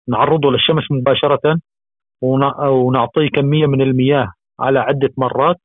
نعرضه 0.07 0.51
للشمس 0.51 0.83
مباشرة 0.91 1.59
ونعطيه 2.21 3.29
كمية 3.29 3.65
من 3.65 3.81
المياه 3.81 4.33
على 4.59 4.79
عدة 4.79 5.09
مرات 5.17 5.55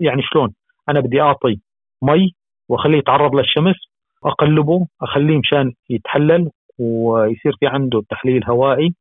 يعني 0.00 0.22
شلون؟ 0.22 0.54
أنا 0.88 1.00
بدي 1.00 1.20
أعطي 1.20 1.60
مي 2.02 2.34
وأخليه 2.68 2.98
يتعرض 2.98 3.34
للشمس 3.34 3.76
أقلبه 4.24 4.86
أخليه 5.02 5.38
مشان 5.38 5.72
يتحلل 5.90 6.50
ويصير 6.78 7.56
في 7.60 7.66
عنده 7.66 8.02
تحليل 8.10 8.44
هوائي 8.44 8.94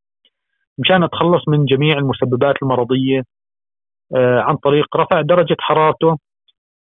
مشان 0.77 1.03
أتخلص 1.03 1.47
من 1.47 1.65
جميع 1.65 1.97
المسببات 1.97 2.55
المرضية 2.63 3.23
آه، 4.15 4.39
عن 4.39 4.55
طريق 4.55 4.97
رفع 4.97 5.21
درجة 5.21 5.55
حرارته 5.59 6.17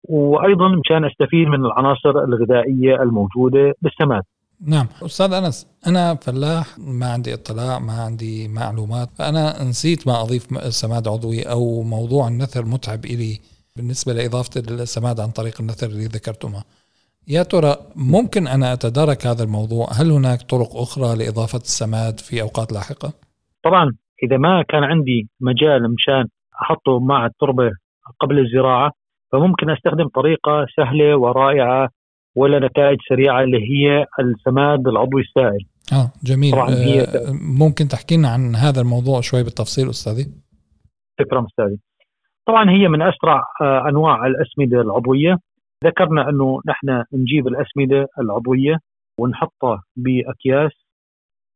وأيضا 0.04 0.68
مشان 0.68 1.06
أستفيد 1.06 1.48
من 1.48 1.66
العناصر 1.66 2.10
الغذائية 2.10 3.04
الموجودة 3.04 3.74
بالسماد. 3.82 4.24
نعم 4.68 4.88
أستاذ 5.02 5.34
أنس 5.34 5.68
أنا 5.88 6.16
فلاح 6.16 6.66
ما 6.80 7.06
عندي 7.06 7.34
اطلاع 7.34 7.80
ما 7.80 7.94
عندي 7.94 8.48
معلومات 8.48 9.10
فأنا 9.18 9.64
نسيت 9.64 10.08
ما 10.08 10.22
أضيف 10.22 10.44
سماد 10.74 11.08
عضوي 11.08 11.42
أو 11.44 11.82
موضوع 11.82 12.28
النثر 12.28 12.66
متعب 12.66 13.06
إلي 13.06 13.40
بالنسبة 13.76 14.14
لإضافة 14.14 14.60
السماد 14.60 15.20
عن 15.20 15.30
طريق 15.30 15.62
النثر 15.62 15.88
اللي 15.88 16.06
ذكرتمها 16.06 16.64
يا 17.28 17.44
ترى 17.44 17.76
ممكن 17.96 18.48
أنا 18.48 18.74
أتدارك 18.74 19.28
هذا 19.28 19.44
الموضوع 19.44 19.88
هل 19.92 20.12
هناك 20.12 20.42
طرق 20.42 20.76
أخرى 20.76 21.18
لإضافة 21.18 21.58
السماد 21.58 22.20
في 22.20 22.42
أوقات 22.42 22.72
لاحقة؟ 22.72 23.14
طبعا 23.64 23.92
إذا 24.24 24.38
ما 24.38 24.64
كان 24.70 24.84
عندي 24.84 25.30
مجال 25.42 25.94
مشان 25.94 26.28
أحطه 26.62 27.00
مع 27.00 27.26
التربة 27.26 27.72
قبل 28.20 28.40
الزراعة 28.40 28.92
فممكن 29.34 29.70
أستخدم 29.70 30.08
طريقة 30.08 30.66
سهلة 30.78 31.18
ورائعة 31.18 31.90
ولا 32.36 32.68
نتائج 32.68 32.98
سريعة 33.10 33.44
اللي 33.44 33.58
هي 33.58 34.06
السماد 34.20 34.88
العضوي 34.88 35.22
السائل. 35.22 35.66
آه 35.94 36.12
جميل. 36.24 36.56
آه 36.56 36.68
ممكن 37.60 37.88
تحكي 37.88 38.18
لنا 38.18 38.30
عن 38.30 38.56
هذا 38.56 38.82
الموضوع 38.82 39.22
شوي 39.22 39.44
بالتفصيل 39.44 39.90
أستاذي؟ 39.90 40.26
شكرا 41.20 41.46
أستاذي. 41.46 41.80
طبعا 42.46 42.70
هي 42.70 42.88
من 42.88 43.02
أسرع 43.02 43.44
آه، 43.62 43.90
أنواع 43.90 44.28
الأسمدة 44.28 44.82
العضوية. 44.82 45.38
ذكرنا 45.86 46.30
أنه 46.30 46.62
نحن 46.68 47.04
نجيب 47.14 47.48
الأسمدة 47.48 48.08
العضوية 48.20 48.78
ونحطها 49.20 49.84
بأكياس 49.96 50.72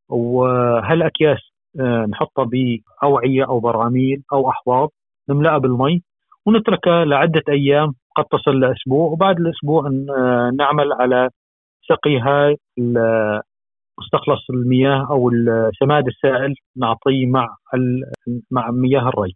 وهالأكياس 0.10 1.40
آه، 1.80 2.06
نحطها 2.10 2.46
بأوعية 2.46 3.46
أو 3.46 3.60
براميل 3.60 4.24
أو 4.34 4.50
أحواض 4.50 4.90
نملأها 5.30 5.58
بالمي. 5.58 6.02
ونتركها 6.48 7.06
لعدة 7.06 7.44
أيام 7.50 7.94
قد 8.16 8.26
تصل 8.26 8.60
لأسبوع 8.60 9.12
وبعد 9.12 9.40
الأسبوع 9.40 9.88
آه، 9.88 10.52
نعمل 10.58 10.94
على 10.94 11.30
سقي 11.90 12.20
هاي 12.20 12.58
مستخلص 14.00 14.50
المياه 14.50 15.08
أو 15.10 15.30
السماد 15.30 16.08
السائل 16.08 16.56
نعطيه 16.78 17.28
مع 17.28 17.56
مع 18.52 18.72
مياه 18.72 19.10
الري. 19.10 19.36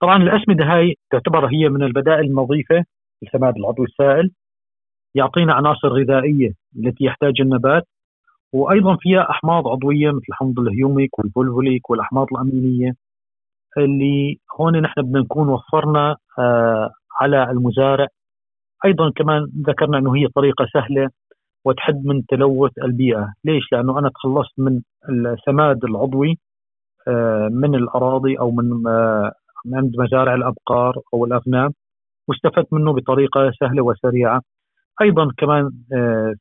طبعا 0.00 0.22
الأسمدة 0.22 0.64
هاي 0.64 0.94
تعتبر 1.10 1.46
هي 1.46 1.68
من 1.68 1.82
البدائل 1.82 2.24
النظيفة 2.24 2.84
للسماد 3.22 3.56
العضوي 3.56 3.86
السائل 3.86 4.30
يعطينا 5.14 5.54
عناصر 5.54 5.88
غذائية 5.88 6.52
التي 6.78 7.04
يحتاج 7.04 7.40
النبات 7.40 7.82
وأيضا 8.52 8.96
فيها 9.00 9.30
أحماض 9.30 9.68
عضوية 9.68 10.10
مثل 10.10 10.32
حمض 10.32 10.60
الهيوميك 10.60 11.18
والفولفوليك 11.18 11.90
والأحماض 11.90 12.26
الأمينية 12.32 12.92
اللي 13.84 14.38
هون 14.60 14.80
نحن 14.80 15.02
بدنا 15.02 15.20
نكون 15.20 15.48
وفرنا 15.48 16.16
آه 16.38 16.90
على 17.20 17.50
المزارع 17.50 18.06
أيضا 18.84 19.10
كمان 19.16 19.46
ذكرنا 19.68 19.98
إنه 19.98 20.16
هي 20.16 20.28
طريقة 20.28 20.66
سهلة 20.72 21.08
وتحد 21.64 22.04
من 22.04 22.26
تلوث 22.26 22.72
البيئة، 22.84 23.32
ليش؟ 23.44 23.72
لأنه 23.72 23.98
أنا 23.98 24.08
تخلصت 24.08 24.52
من 24.58 24.80
السماد 25.08 25.84
العضوي 25.84 26.38
آه 27.08 27.48
من 27.52 27.74
الأراضي 27.74 28.38
أو 28.38 28.50
من 28.50 28.86
آه 28.88 29.32
عند 29.74 29.92
مزارع 29.98 30.34
الأبقار 30.34 30.94
أو 31.14 31.24
الأغنام 31.24 31.70
واستفدت 32.28 32.72
منه 32.72 32.92
بطريقة 32.92 33.50
سهلة 33.60 33.82
وسريعة. 33.82 34.42
أيضا 35.02 35.28
كمان 35.38 35.70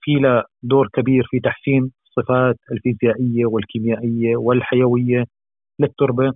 في 0.01 0.13
له 0.13 0.43
دور 0.63 0.87
كبير 0.93 1.27
في 1.29 1.39
تحسين 1.39 1.91
الصفات 2.07 2.55
الفيزيائية 2.71 3.45
والكيميائية 3.45 4.35
والحيوية 4.37 5.25
للتربة 5.79 6.33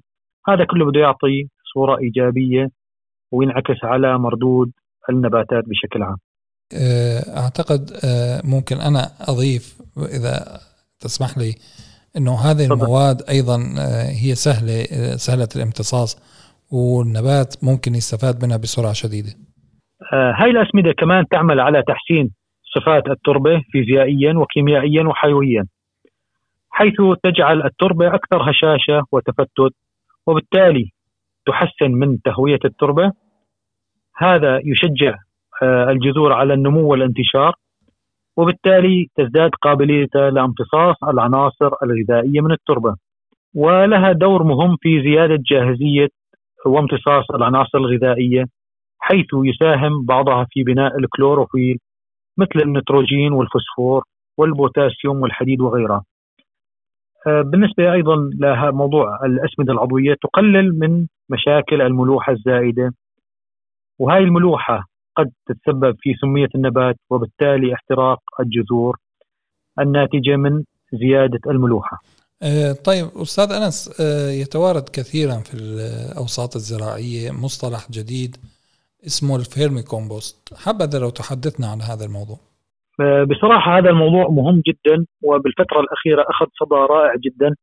هذا 0.47 0.65
كله 0.65 0.85
بده 0.85 0.99
يعطي 0.99 1.47
صورة 1.73 1.97
إيجابية 1.97 2.69
وينعكس 3.31 3.83
على 3.83 4.17
مردود 4.17 4.71
النباتات 5.09 5.63
بشكل 5.67 6.03
عام. 6.03 6.17
آه، 6.73 7.41
أعتقد 7.43 7.91
آه، 8.05 8.41
ممكن 8.45 8.75
أنا 8.75 9.01
أضيف 9.21 9.81
إذا 9.97 10.59
تسمح 10.99 11.37
لي 11.37 11.55
أنه 12.17 12.35
هذه 12.35 12.65
المواد 12.65 13.21
أيضا 13.29 13.55
آه، 13.55 14.09
هي 14.23 14.35
سهلة 14.35 14.83
سهلة 15.15 15.47
الامتصاص 15.55 16.11
والنبات 16.71 17.63
ممكن 17.63 17.95
يستفاد 17.95 18.45
منها 18.45 18.57
بسرعة 18.57 18.93
شديدة. 18.93 19.33
هاي 20.13 20.49
الأسمدة 20.49 20.91
كمان 20.97 21.27
تعمل 21.27 21.59
على 21.59 21.83
تحسين 21.87 22.31
صفات 22.75 23.07
التربة 23.07 23.61
فيزيائيا 23.71 24.33
وكيميائيا 24.33 25.03
وحيويا 25.03 25.65
حيث 26.71 26.95
تجعل 27.23 27.63
التربة 27.65 28.15
أكثر 28.15 28.51
هشاشة 28.51 29.03
وتفتت 29.11 29.73
وبالتالي 30.27 30.91
تحسن 31.45 31.91
من 31.91 32.21
تهوية 32.21 32.59
التربة. 32.65 33.11
هذا 34.17 34.61
يشجع 34.65 35.17
آه، 35.63 35.89
الجذور 35.89 36.33
على 36.33 36.53
النمو 36.53 36.91
والانتشار 36.91 37.53
وبالتالي 38.37 39.07
تزداد 39.15 39.51
قابليتها 39.61 40.29
لامتصاص 40.29 41.03
العناصر 41.03 41.71
الغذائية 41.83 42.41
من 42.41 42.51
التربة. 42.51 42.95
ولها 43.55 44.11
دور 44.11 44.43
مهم 44.43 44.77
في 44.81 45.01
زيادة 45.03 45.43
جاهزية 45.51 46.07
وامتصاص 46.65 47.31
العناصر 47.31 47.77
الغذائية 47.77 48.45
حيث 48.99 49.27
يساهم 49.33 50.05
بعضها 50.05 50.47
في 50.49 50.63
بناء 50.63 50.97
الكلوروفيل 50.99 51.77
مثل 52.37 52.59
النيتروجين 52.65 53.33
والفوسفور 53.33 54.03
والبوتاسيوم 54.37 55.21
والحديد 55.21 55.61
وغيرها. 55.61 56.03
بالنسبة 57.25 57.93
أيضا 57.93 58.15
لموضوع 58.15 59.25
الأسمدة 59.25 59.73
العضوية 59.73 60.15
تقلل 60.23 60.79
من 60.79 61.07
مشاكل 61.29 61.81
الملوحة 61.81 62.33
الزائدة. 62.33 62.93
وهي 63.99 64.17
الملوحة 64.17 64.87
قد 65.17 65.31
تتسبب 65.45 65.95
في 65.99 66.13
سمية 66.21 66.49
النبات 66.55 66.95
وبالتالي 67.09 67.73
احتراق 67.73 68.19
الجذور 68.39 68.97
الناتجة 69.79 70.35
من 70.35 70.63
زيادة 70.93 71.39
الملوحة. 71.47 72.01
آه، 72.43 72.71
طيب 72.71 73.07
أستاذ 73.15 73.51
أنس 73.51 74.01
آه، 74.01 74.29
يتوارد 74.29 74.89
كثيرا 74.89 75.35
في 75.35 75.53
الأوساط 75.53 76.55
الزراعية 76.55 77.31
مصطلح 77.31 77.91
جديد 77.91 78.37
اسمه 79.07 79.35
ال 79.35 79.83
vermicompost 79.83 80.53
حبذا 80.57 80.99
لو 80.99 81.09
تحدثنا 81.09 81.67
عن 81.67 81.81
هذا 81.81 82.05
الموضوع. 82.05 82.37
بصراحة 83.29 83.77
هذا 83.77 83.89
الموضوع 83.89 84.27
مهم 84.29 84.61
جدا 84.67 85.05
وبالفترة 85.23 85.79
الأخيرة 85.79 86.25
أخذ 86.29 86.45
صدى 86.59 86.75
رائع 86.75 87.13
جدا. 87.15 87.55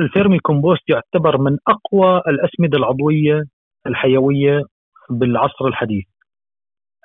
ال 0.00 0.38
vermicompost 0.38 0.82
يعتبر 0.90 1.38
من 1.38 1.58
أقوى 1.68 2.22
الأسمدة 2.28 2.78
العضوية 2.78 3.42
الحيوية 3.86 4.62
بالعصر 5.10 5.66
الحديث. 5.66 6.04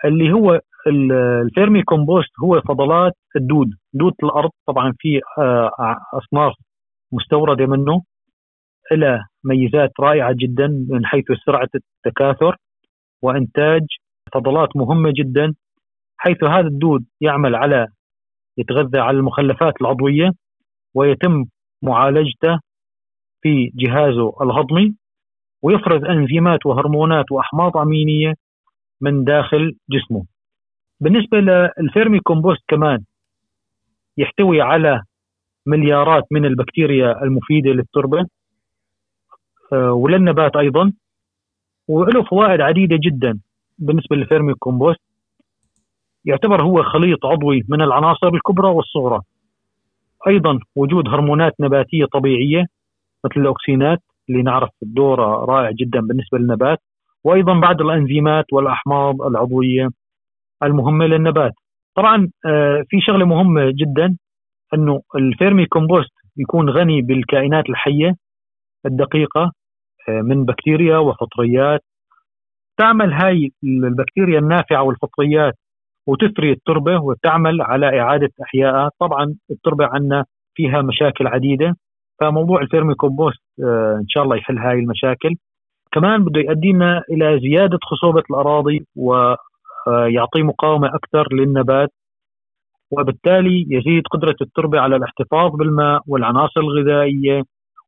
اللي 0.05 0.31
هو 0.31 0.59
ال 0.87 1.83
vermicompost 1.83 2.31
هو 2.43 2.61
فضلات 2.61 3.13
الدود 3.35 3.67
دود 3.93 4.13
الأرض. 4.23 4.49
طبعا 4.67 4.93
في 4.99 5.21
آه، 5.37 5.71
أصناف 6.13 6.53
مستوردة 7.13 7.65
منه 7.65 8.01
إله 8.91 9.25
ميزات 9.43 9.91
رائعة 9.99 10.33
جدا 10.39 10.67
من 10.89 11.05
حيث 11.05 11.25
سرعة 11.45 11.69
التكاثر 11.75 12.55
وإنتاج. 13.21 13.81
فضلات 14.33 14.69
مهمة 14.75 15.13
جدا. 15.15 15.53
حيث 16.23 16.43
هذا 16.43 16.67
الدود 16.67 17.05
يعمل 17.21 17.55
على 17.55 17.87
يتغذى 18.57 18.99
على 18.99 19.17
المخلفات 19.17 19.73
العضوية 19.81 20.31
ويتم 20.93 21.45
معالجته 21.81 22.59
في 23.41 23.71
جهازه 23.75 24.33
الهضمي 24.41 24.95
ويفرز 25.61 26.03
أنزيمات 26.03 26.65
وهرمونات 26.65 27.31
وأحماض 27.31 27.77
أمينية 27.77 28.33
من 29.01 29.23
داخل 29.23 29.75
جسمه. 29.89 30.25
بالنسبة 30.99 31.37
لل 31.37 32.19
vermicompost 32.19 32.61
كمان 32.67 33.03
يحتوي 34.17 34.61
على 34.61 35.03
مليارات 35.65 36.23
من 36.31 36.45
البكتيريا 36.45 37.23
المفيدة 37.23 37.69
للتربة 37.69 38.25
آه، 39.73 39.91
وللنبات 39.91 40.55
أيضا 40.55 40.93
وله 41.87 42.23
فوائد 42.23 42.61
عديدة 42.61 42.97
جدا 43.03 43.39
بالنسبة 43.77 44.15
لل 44.15 44.53
vermicompost 44.53 45.12
يعتبر 46.25 46.63
هو 46.63 46.83
خليط 46.83 47.25
عضوي 47.25 47.63
من 47.69 47.81
العناصر 47.81 48.27
الكبرى 48.27 48.67
والصغرى 48.67 49.21
أيضا 50.27 50.59
وجود 50.75 51.07
هرمونات 51.07 51.53
نباتية 51.59 52.05
طبيعية 52.05 52.65
مثل 53.25 53.41
الأكسينات 53.41 53.99
اللي 54.29 54.41
نعرف 54.41 54.69
دوره 54.81 55.45
رائع 55.45 55.71
جدا 55.71 55.99
بالنسبة 55.99 56.37
للنبات 56.37 56.79
وأيضا 57.23 57.59
بعض 57.59 57.81
الأنزيمات 57.81 58.45
والأحماض 58.53 59.21
العضوية 59.21 59.89
المهمة 60.63 61.05
للنبات. 61.05 61.51
طبعا 61.95 62.29
آه، 62.45 62.83
في 62.89 63.01
شغلة 63.01 63.25
مهمة 63.25 63.71
جدا 63.71 64.17
أنه 64.73 65.01
ال 65.15 65.65
vermicompost 65.65 66.11
يكون 66.37 66.69
غني 66.69 67.01
بالكائنات 67.01 67.69
الحية 67.69 68.15
الدقيقة 68.85 69.51
آه، 70.09 70.21
من 70.21 70.45
بكتيريا 70.45 70.97
وفطريات 70.97 71.81
تعمل 72.77 73.13
هاي 73.13 73.51
البكتيريا 73.63 74.39
النافعة 74.39 74.83
والفطريات 74.83 75.53
وتثري 76.07 76.51
التربة 76.51 76.99
وتعمل 77.01 77.61
على 77.61 77.99
إعادة 78.01 78.29
احيائها، 78.43 78.89
طبعا 78.99 79.35
التربة 79.51 79.85
عندنا 79.85 80.25
فيها 80.55 80.81
مشاكل 80.81 81.27
عديدة 81.27 81.75
فموضوع 82.19 82.61
ال 82.61 82.93
vermicompost 82.95 83.41
آه، 83.63 83.97
إن 84.01 84.07
شاء 84.07 84.23
الله 84.23 84.35
يحل 84.35 84.57
هاي 84.57 84.79
المشاكل. 84.79 85.35
كمان 85.91 86.23
بده 86.23 86.41
يؤدينا 86.41 87.03
إلى 87.11 87.39
زيادة 87.39 87.77
خصوبة 87.83 88.23
الأراضي 88.29 88.85
ويعطي 88.95 90.39
آه، 90.39 90.43
مقاومة 90.43 90.87
أكثر 90.87 91.33
للنبات. 91.33 91.89
وبالتالي 92.91 93.65
يزيد 93.69 94.03
قدرة 94.11 94.35
التربة 94.41 94.79
على 94.79 94.95
الاحتفاظ 94.95 95.51
بالماء 95.51 96.01
والعناصر 96.07 96.61
الغذائية 96.61 97.43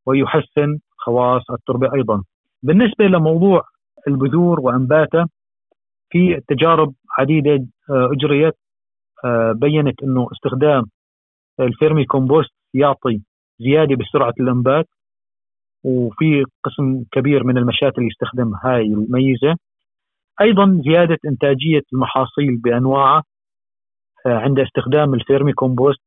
ويحسن 0.06 0.78
خواص 0.98 1.52
التربة 1.52 1.94
أيضا. 1.94 2.24
بالنسبة 2.64 3.06
لموضوع 3.06 3.64
البذور 4.08 4.60
وانباتها 4.60 5.28
في 6.10 6.42
تجارب 6.48 6.94
عديده 7.20 7.66
آه، 7.90 8.10
أجريت 8.14 8.54
بينت 9.54 10.04
إنه 10.04 10.28
استخدام 10.32 10.86
ال 11.60 12.06
vermicompost 12.06 12.52
يعطي 12.74 13.22
زيادة 13.60 13.96
بسرعة 13.96 14.34
الانبات 14.40 14.86
وفي 15.84 16.46
قسم 16.64 17.04
كبير 17.12 17.44
من 17.44 17.58
المشاتل 17.58 17.98
اللي 17.98 18.08
يستخدم 18.08 18.54
هاي 18.64 18.82
الميزة 18.82 19.56
أيضا 20.42 20.82
زيادة 20.86 21.18
إنتاجية 21.26 21.82
المحاصيل 21.94 22.58
بأنواعها 22.58 23.24
آه، 24.26 24.38
عند 24.38 24.60
استخدام 24.60 25.14
ال 25.14 25.54
vermicompost 25.54 26.02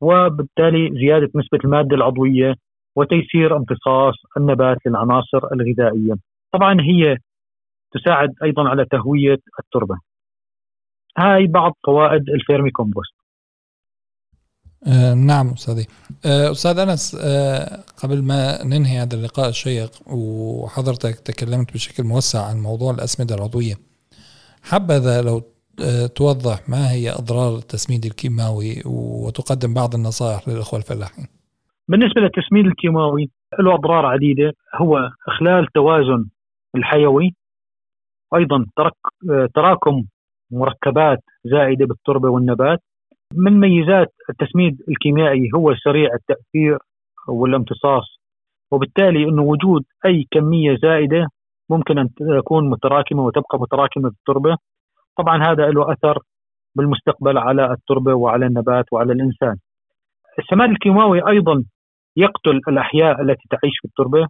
وبالتالي 0.00 0.90
زيادة 1.00 1.30
نسبة 1.34 1.58
المادة 1.64 1.96
العضوية 1.96 2.54
وتيسير 2.96 3.56
امتصاص 3.56 4.14
النبات 4.36 4.76
للعناصر 4.86 5.40
الغذائية. 5.52 6.14
طبعا 6.52 6.80
هي 6.80 7.16
تساعد 7.92 8.34
أيضا 8.42 8.68
على 8.68 8.84
تهوية 8.84 9.38
التربة. 9.60 9.98
هاي 11.18 11.46
بعض 11.46 11.72
فوائد 11.86 12.28
ال 12.28 12.70
vermicompost. 12.70 13.18
آه 14.86 15.14
نعم 15.14 15.48
أستاذي 15.48 15.86
آه 16.26 16.50
أستاذ 16.50 16.78
أنس 16.78 17.18
آه 17.24 17.84
قبل 18.02 18.22
ما 18.22 18.64
ننهي 18.64 18.98
هذا 18.98 19.14
اللقاء 19.16 19.48
الشيق 19.48 19.90
وحضرتك 20.06 21.14
تكلمت 21.20 21.74
بشكل 21.74 22.04
موسع 22.04 22.46
عن 22.46 22.56
موضوع 22.56 22.90
الأسمدة 22.90 23.34
العضوية 23.34 23.74
حبذا 24.62 25.22
لو 25.22 25.42
آه 25.82 26.06
توضح 26.06 26.68
ما 26.68 26.92
هي 26.92 27.10
أضرار 27.10 27.56
التسميد 27.56 28.04
الكيماوي 28.04 28.82
وتقدم 28.86 29.74
بعض 29.74 29.94
النصائح 29.94 30.48
للأخوة 30.48 30.78
الفلاحين 30.80 31.26
بالنسبة 31.88 32.20
للتسميد 32.20 32.66
الكيماوي 32.66 33.30
له 33.60 33.74
أضرار 33.74 34.06
عديدة 34.06 34.52
هو 34.74 35.10
إخلال 35.28 35.66
توازن 35.74 36.24
الحيوي 36.76 37.34
أيضا 38.34 38.66
ترك 38.76 38.92
تراكم 39.54 40.04
مركبات 40.50 41.18
زائدة 41.44 41.86
بالتربة 41.86 42.28
والنبات. 42.28 42.78
من 43.34 43.60
ميزات 43.60 44.12
التسميد 44.30 44.82
الكيميائي 44.88 45.50
هو 45.54 45.74
سريع 45.74 46.10
التأثير 46.14 46.78
والامتصاص 47.28 48.04
وبالتالي 48.70 49.24
أنه 49.24 49.42
وجود 49.42 49.84
أي 50.06 50.26
كمية 50.30 50.76
زائدة 50.82 51.28
ممكن 51.70 51.98
أن 51.98 52.08
تكون 52.14 52.70
متراكمة 52.70 53.24
وتبقى 53.24 53.58
متراكمة 53.58 54.10
في 54.10 54.16
التربة. 54.18 54.56
طبعا 55.16 55.42
هذا 55.42 55.70
له 55.70 55.92
أثر 55.92 56.18
بالمستقبل 56.74 57.38
على 57.38 57.72
التربة 57.72 58.14
وعلى 58.14 58.46
النبات 58.46 58.84
وعلى 58.92 59.12
الإنسان. 59.12 59.56
السماد 60.38 60.70
الكيماوي 60.70 61.28
أيضا 61.28 61.64
يقتل 62.16 62.60
الأحياء 62.68 63.22
التي 63.22 63.48
تعيش 63.50 63.78
في 63.82 63.88
التربة. 63.88 64.26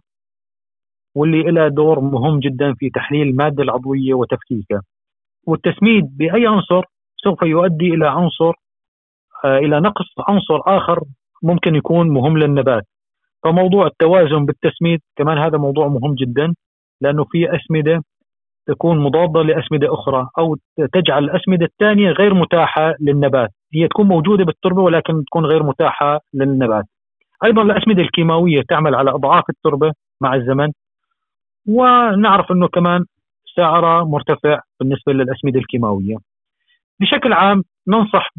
واللي 1.15 1.43
لها 1.51 1.67
دور 1.67 1.99
مهم 1.99 2.39
جدا 2.39 2.73
في 2.73 2.89
تحليل 2.89 3.27
المادة 3.27 3.63
العضوية 3.63 4.13
وتفكيكها. 4.13 4.81
والتسميد 5.47 6.17
بأي 6.17 6.47
عنصر 6.47 6.83
سوف 7.23 7.41
يؤدي 7.41 7.93
إلى 7.93 8.07
عنصر 8.07 8.53
آه، 9.45 9.57
إلى 9.57 9.79
نقص 9.79 10.05
عنصر 10.27 10.59
آخر 10.77 10.99
ممكن 11.43 11.75
يكون 11.75 12.09
مهم 12.09 12.37
للنبات. 12.37 12.83
فموضوع 13.43 13.87
التوازن 13.87 14.45
بالتسميد 14.45 14.99
كمان 15.15 15.37
هذا 15.37 15.57
موضوع 15.57 15.87
مهم 15.87 16.15
جدا 16.15 16.53
لأنه 17.01 17.23
في 17.23 17.55
أسمدة 17.55 18.03
تكون 18.67 18.99
مضادة 18.99 19.41
لأسمدة 19.41 19.93
أخرى 19.93 20.29
أو 20.37 20.55
تجعل 20.93 21.23
الأسمدة 21.23 21.65
الثانية 21.65 22.11
غير 22.11 22.33
متاحة 22.33 22.95
للنبات، 22.99 23.49
هي 23.73 23.87
تكون 23.87 24.07
موجودة 24.07 24.45
بالتربة 24.45 24.81
ولكن 24.81 25.23
تكون 25.25 25.45
غير 25.45 25.63
متاحة 25.63 26.19
للنبات. 26.33 26.85
أيضا 27.45 27.61
الأسمدة 27.61 28.01
الكيماوية 28.01 28.61
تعمل 28.69 28.95
على 28.95 29.11
أضعاف 29.11 29.43
التربة 29.49 29.91
مع 30.21 30.35
الزمن. 30.35 30.71
ونعرف 31.69 32.51
إنه 32.51 32.67
كمان 32.67 33.05
سعرها 33.55 34.03
مرتفع 34.03 34.59
بالنسبة 34.79 35.13
للأسمدة 35.13 35.59
الكيماوية. 35.59 36.15
بشكل 36.99 37.33
عام 37.33 37.63
ننصح 37.87 38.29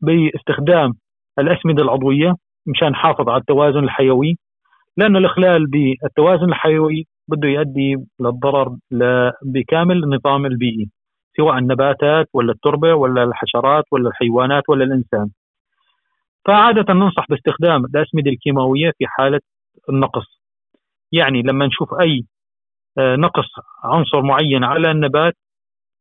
باستخدام 0.00 0.94
الأسمدة 1.38 1.82
العضوية 1.82 2.34
مشان 2.66 2.88
نحافظ 2.88 3.28
على 3.28 3.40
التوازن 3.40 3.84
الحيوي 3.84 4.38
لأنه 4.96 5.18
الإخلال 5.18 5.66
بالتوازن 5.66 6.48
الحيوي 6.48 7.06
بده 7.28 7.48
يؤدي 7.48 7.96
للضرر 8.20 8.76
بكامل 9.42 10.04
النظام 10.04 10.46
البيئي 10.46 10.90
سواء 11.36 11.58
النباتات 11.58 12.28
ولا 12.32 12.52
التربة 12.52 12.94
ولا 12.94 13.22
الحشرات 13.24 13.84
ولا 13.90 14.08
الحيوانات 14.08 14.62
ولا 14.68 14.84
الإنسان. 14.84 15.30
فعادة 16.44 16.94
ننصح 16.94 17.26
باستخدام 17.28 17.84
الأسمدة 17.84 18.30
الكيماوية 18.30 18.92
في 18.98 19.06
حالة 19.06 19.40
النقص. 19.88 20.40
يعني 21.12 21.42
لما 21.42 21.66
نشوف 21.66 21.94
آه، 21.94 22.20
نقص 22.98 23.48
عنصر 23.84 24.22
معين 24.22 24.64
على 24.64 24.90
النبات. 24.90 25.34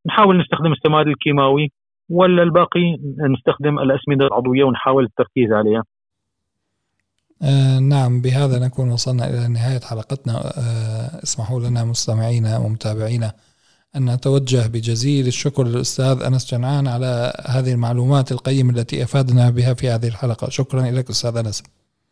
نحاول 0.06 0.38
نستخدم 0.38 0.72
السماد 0.72 1.08
الكيماوي 1.08 1.72
ولا 2.10 2.44
الباقي 2.44 2.98
نستخدم 3.30 3.80
الأسمدة 3.80 4.28
العضوية 4.28 4.64
ونحاول 4.64 5.04
التركيز 5.04 5.52
عليها. 5.52 5.84
آه 7.44 7.80
نعم 7.80 8.22
بهذا 8.22 8.66
نكون 8.66 8.92
وصلنا 8.92 9.30
إلى 9.30 9.48
نهاية 9.48 9.80
حلقتنا. 9.80 10.34
آه 10.34 11.24
اسمحوا 11.24 11.60
لنا 11.60 11.84
مستمعينا 11.84 12.58
ومتابعينا 12.58 13.32
أن 13.96 14.14
نتوجه 14.14 14.68
بجزيل 14.68 15.28
الشكر 15.28 15.64
للأستاذ 15.64 16.24
أنس 16.24 16.56
جنعان 16.56 16.88
على 16.88 17.34
هذه 17.56 17.74
المعلومات 17.74 18.32
القيمة 18.32 18.70
التي 18.70 19.04
أفادنا 19.04 19.50
بها 19.50 19.74
في 19.74 19.90
هذه 19.90 20.08
الحلقة. 20.08 20.50
شكرا 20.50 20.82
لك 20.82 21.10
أستاذ 21.10 21.38
أنس. 21.38 21.64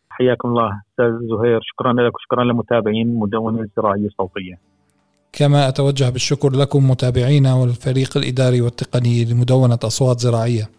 حياكم 0.09 0.49
الله 0.49 0.81
أستاذ 0.91 1.11
زهير. 1.29 1.59
شكرا 1.61 1.93
لك 1.93 2.15
وشكرا 2.15 2.43
للمتابعين 2.43 3.19
مدونة 3.19 3.61
الزراعية 3.61 4.07
الصوتية. 4.07 4.72
كما 5.33 5.67
أتوجه 5.67 6.09
بالشكر 6.09 6.49
لكم 6.49 6.89
متابعينا 6.89 7.53
والفريق 7.53 8.17
الإداري 8.17 8.61
والتقني 8.61 9.25
لمدونة 9.25 9.79
أصوات 9.83 10.19
زراعية. 10.19 10.69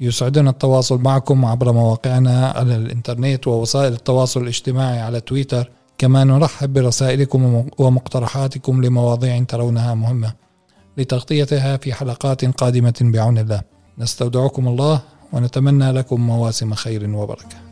يسعدنا 0.00 0.50
التواصل 0.50 1.00
معكم 1.00 1.44
عبر 1.44 1.72
مواقعنا 1.72 2.48
على 2.48 2.76
الإنترنت 2.76 3.48
ووسائل 3.48 3.92
التواصل 3.92 4.42
الاجتماعي 4.42 5.00
على 5.00 5.20
تويتر 5.20 5.70
كما 5.98 6.24
نرحب 6.24 6.72
برسائلكم 6.72 7.66
ومقترحاتكم 7.78 8.84
لمواضيع 8.84 9.42
ترونها 9.42 9.94
مهمة. 9.94 10.32
لتغطيتها 10.96 11.76
في 11.76 11.94
حلقات 11.94 12.44
قادمة 12.44 12.94
بعون 13.00 13.38
الله. 13.38 13.62
نستودعكم 13.98 14.68
الله 14.68 15.00
ونتمنى 15.32 15.92
لكم 15.92 16.20
مواسم 16.20 16.74
خير 16.74 17.10
وبركة. 17.16 17.71